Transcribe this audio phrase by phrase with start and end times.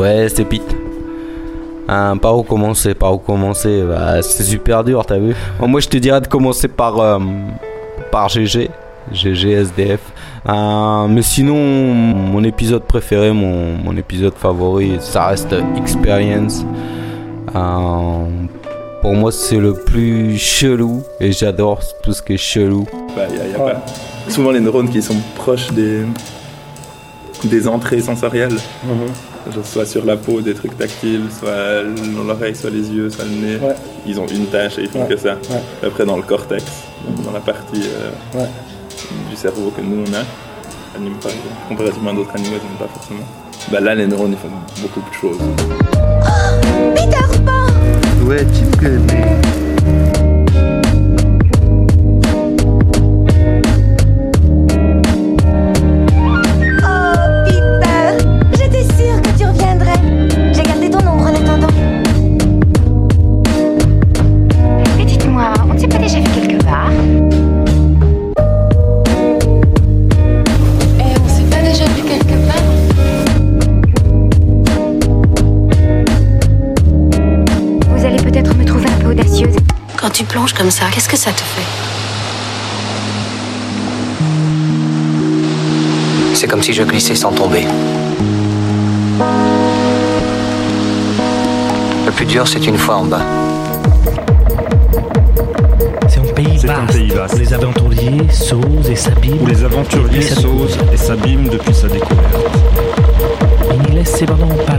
[0.00, 0.74] Ouais, c'est Pete.
[1.86, 3.82] Hein, par où commencer Par où commencer?
[3.86, 7.18] Bah, c'est super dur, t'as vu Moi, je te dirais de commencer par, euh,
[8.10, 8.70] par GG.
[9.12, 10.00] GG, SDF.
[10.46, 16.64] Hein, mais sinon, mon épisode préféré, mon, mon épisode favori, ça reste Experience.
[17.54, 18.24] Hein,
[19.02, 22.86] pour moi, c'est le plus chelou et j'adore tout ce qui est chelou.
[23.14, 23.84] Bah, y a, y a pas...
[24.28, 26.04] Souvent, les neurones qui sont proches des,
[27.44, 28.56] des entrées sensorielles.
[28.84, 29.62] Mhm.
[29.64, 31.82] Soit sur la peau, des trucs tactiles, soit
[32.14, 33.58] dans l'oreille, soit les yeux, soit le nez.
[34.06, 35.38] Ils ont une tâche et ils font que ça.
[35.82, 36.64] Après, dans le cortex,
[37.08, 37.24] mhm.
[37.24, 38.44] dans la partie euh,
[39.30, 40.22] du cerveau que nous on a,
[41.22, 41.30] pas,
[41.68, 43.24] comparativement à d'autres animaux, ils n'aiment pas forcément.
[43.70, 44.48] Bah là, les neurones, ils font
[44.82, 45.38] beaucoup de choses.
[45.40, 49.59] Oh, Peter Pan Ouais, tu.
[80.60, 81.66] comme ça, qu'est-ce que ça te fait?
[86.34, 87.64] C'est comme si je glissais sans tomber.
[92.04, 93.22] Le plus dur, c'est une fois en bas.
[96.06, 96.92] C'est un pays vaste.
[96.92, 97.10] Pays.
[97.10, 99.40] Où les aventuriers s'osent et s'abîment.
[99.40, 102.36] Où les aventuriers s'osent et s'abîment depuis sa découverte.
[103.72, 104.76] Il ne laisse cependant pas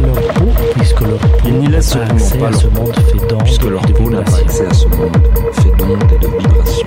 [1.81, 4.87] absolument pas, à ce monde fait d'ondes puisque leur peau n'a pas accès à ce
[4.87, 5.17] monde
[5.53, 6.85] fait d'ondes et de vibrations.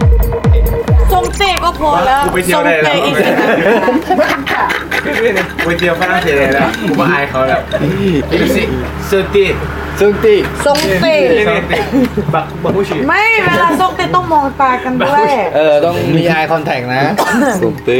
[10.00, 11.16] ซึ่งติทรงติ
[12.34, 17.02] บักบักผู้ชีไม่เวลาทรงติต้องมองตากันด้วยเออต้องมีไอคอนแทคนะ
[17.62, 17.98] ทรงติ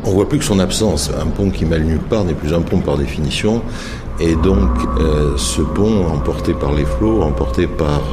[0.03, 1.09] On voit plus que son absence.
[1.19, 3.63] Un pont qui mène nulle part n'est plus un pont par définition.
[4.19, 4.69] Et donc,
[5.37, 8.03] ce pont, emporté par les flots, emporté par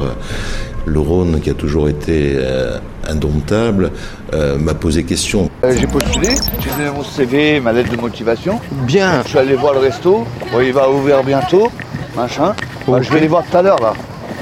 [0.85, 2.39] le Rhône qui a toujours été
[3.09, 3.91] indomptable,
[4.33, 5.49] euh, m'a posé question.
[5.63, 8.59] Euh, j'ai postulé, j'ai donné mon CV, ma lettre de motivation.
[8.71, 9.21] Bien.
[9.23, 10.25] Je suis allé voir le resto.
[10.51, 11.71] Bon, il va ouvrir bientôt,
[12.15, 12.53] machin.
[12.87, 13.93] Bah, je vais les voir tout à l'heure là.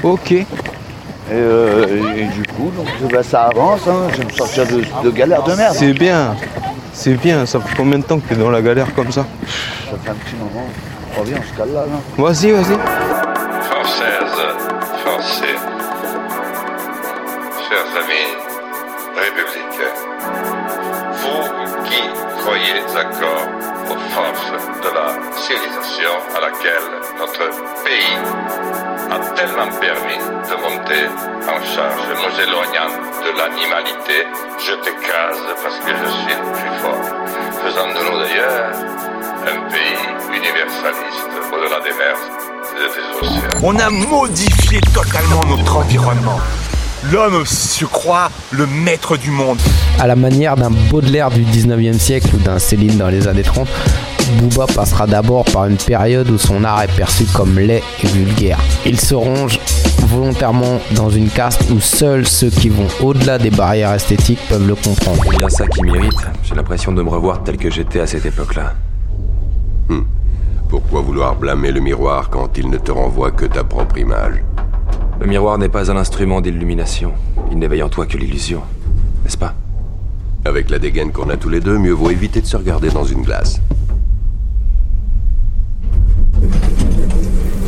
[0.04, 0.32] Ok.
[0.32, 0.46] Et,
[1.34, 1.86] euh,
[2.18, 3.82] et du coup, donc, bah, ça avance.
[3.88, 4.08] hein.
[4.14, 5.74] Je vais me sortir de, de galère de merde.
[5.78, 6.36] C'est bien,
[6.94, 7.46] c'est bien.
[7.46, 9.26] Ça fait combien de temps que t'es dans la galère comme ça?
[9.90, 10.66] Ça fait un petit moment.
[11.18, 11.82] On revient, on se cale là.
[11.82, 12.00] là.
[12.18, 12.78] Vas-y, vas-y.
[13.64, 14.42] Françaises,
[15.06, 15.56] Français,
[17.70, 18.51] chers amis
[19.16, 19.96] républicains,
[21.22, 22.02] vous qui
[22.42, 23.48] croyez encore
[23.92, 24.52] aux forces
[24.84, 26.88] de la civilisation à laquelle
[27.20, 27.50] notre
[27.84, 28.18] pays
[29.12, 30.18] a tellement permis
[30.50, 31.04] de monter
[31.48, 32.92] en charge, nous éloignant
[33.26, 34.26] de l'animalité,
[34.58, 37.06] je t'écrase parce que je suis le plus fort,
[37.64, 38.72] faisant de nous d'ailleurs
[39.44, 42.22] un pays universaliste au-delà des mers
[42.78, 43.60] et des océans.
[43.64, 46.40] On a modifié totalement notre environnement.
[47.10, 49.58] L'homme se croit le maître du monde.
[50.00, 53.68] À la manière d'un Baudelaire du 19e siècle ou d'un Céline dans les années 30,
[54.40, 58.60] Booba passera d'abord par une période où son art est perçu comme laid et vulgaire.
[58.86, 59.60] Il se ronge
[60.10, 64.76] volontairement dans une caste où seuls ceux qui vont au-delà des barrières esthétiques peuvent le
[64.76, 65.24] comprendre.
[65.24, 66.14] C'est bien ça qui m'irrite.
[66.44, 68.74] J'ai l'impression de me revoir tel que j'étais à cette époque-là.
[69.90, 70.04] Hmm.
[70.70, 74.44] Pourquoi vouloir blâmer le miroir quand il ne te renvoie que ta propre image?
[75.22, 77.14] Le miroir n'est pas un instrument d'illumination.
[77.52, 78.62] Il n'éveille en toi que l'illusion.
[79.24, 79.54] N'est-ce pas?
[80.46, 83.04] Avec la dégaine qu'on a tous les deux, mieux vaut éviter de se regarder dans
[83.04, 83.62] une glace.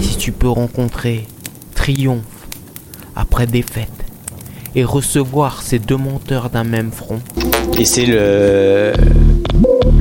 [0.02, 1.28] Si tu peux rencontrer
[1.76, 2.24] triomphe
[3.16, 3.92] après défaite
[4.74, 7.20] et recevoir ces deux menteurs d'un même front.
[7.78, 8.94] Et c'est le,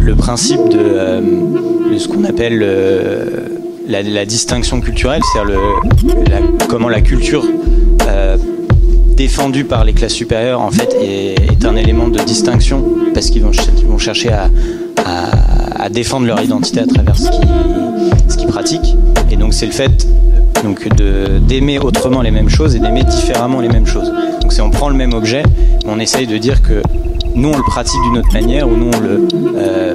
[0.00, 1.20] le principe de, euh,
[1.93, 3.51] de ce qu'on appelle euh,
[4.00, 5.61] la, distinction culturelle, c'est-à-dire
[6.69, 7.44] comment la culture
[8.09, 8.37] euh,
[9.17, 12.85] défendu par les classes supérieures en fait est, un élément de distinction
[13.15, 13.53] parce qu'ils vont,
[13.87, 14.50] vont chercher à,
[15.05, 18.97] à- défendre leur identité à travers ce qu'ils pratiquent.
[19.31, 20.09] Et donc c'est le fait
[20.65, 20.88] donc
[21.47, 24.11] d'aimer autrement les mêmes choses et d'aimer différemment les mêmes choses.
[24.41, 25.43] Donc c'est on prend le même objet
[25.87, 26.83] on essaye de dire que
[27.35, 29.95] nous on le pratique d'une autre manière ou nous on le euh,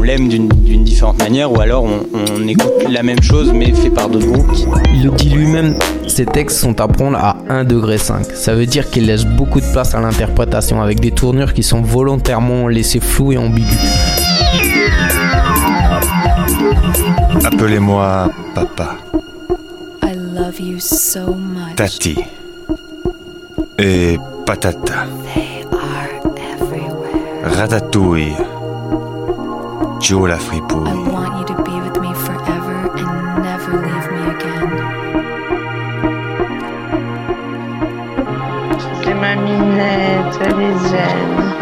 [0.00, 3.70] on l'aime d'une d'une différente manière ou alors on, on écoute la même chose mais
[3.74, 4.50] fait par d'autres groupes
[4.94, 5.76] Il le dit lui-même,
[6.08, 8.24] ces textes sont à prendre à 1 degré 5.
[8.32, 11.82] Ça veut dire qu'il laisse beaucoup de place à l'interprétation avec des tournures qui sont
[11.82, 13.76] volontairement laissées floues et ambiguës.
[17.44, 18.96] Appelez-moi papa,
[20.02, 21.76] I love you so much.
[21.76, 22.16] tati
[23.78, 24.16] et
[24.46, 25.06] patata.
[27.44, 28.32] Ratatouille.
[30.00, 30.88] Joe la fripouille.
[30.88, 34.70] I want you to be with me forever and never leave me again.
[39.02, 41.52] C'est ma minette, elle est zen.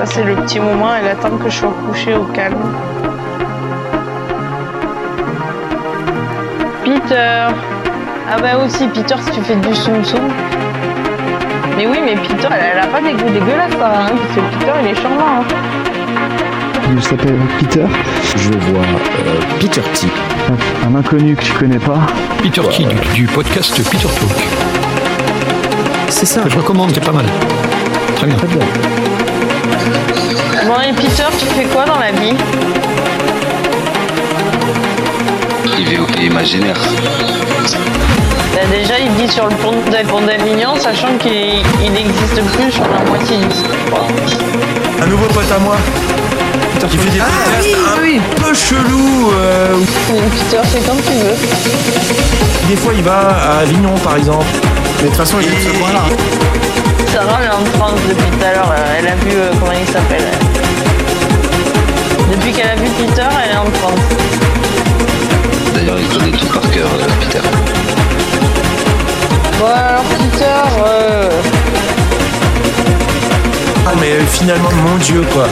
[0.00, 2.56] Ça, c'est le petit moment, elle attend que je sois couché au calme.
[6.84, 7.46] Peter
[8.30, 10.28] Ah bah aussi, Peter, si tu fais du soum soum.
[11.76, 14.58] Mais oui, mais Peter, elle, elle a pas des goûts dégueulasses, ça, hein, parce que
[14.58, 15.40] Peter, il est charmant.
[15.40, 15.82] Hein.
[16.94, 17.84] Il s'appelle Peter.
[18.36, 20.06] Je vois euh, Peter T.
[20.48, 21.98] Un, un inconnu que tu connais pas.
[22.42, 24.42] Peter Key du, du podcast Peter Talk.
[26.08, 26.42] C'est ça.
[26.48, 27.24] Je recommande, c'est pas mal.
[28.16, 28.36] Très bien.
[30.66, 32.34] Bon, et Peter, tu fais quoi dans la vie?
[35.78, 36.76] Il vit au pays imaginaire.
[38.54, 42.70] Bah, Déjà, il vit sur le pont de pont d'Avignon, sachant qu'il il n'existe plus
[42.70, 45.76] sur la moitié du Un nouveau pote à moi.
[46.90, 49.30] Qui fait des podcasts un peu chelou.
[49.38, 49.76] euh,
[50.08, 51.36] Peter, c'est comme tu veux.
[52.68, 54.44] des fois, il va à Avignon, par exemple.
[54.98, 56.02] Mais de toute façon, il est de ce coin-là.
[57.12, 58.72] Sarah, elle est en France depuis tout à l'heure.
[58.76, 60.24] euh, Elle a vu, euh, comment il s'appelle.
[62.30, 64.00] Depuis qu'elle a vu Peter, elle est en France.
[65.74, 67.40] D'ailleurs, il connaît tout par cœur, euh, Peter.
[69.58, 70.44] Bon, alors Peter,
[70.86, 71.28] euh,
[73.86, 75.46] Ah, mais finalement, mon Dieu, quoi.